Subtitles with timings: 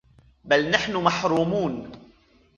[0.45, 1.91] بل نحن محرومون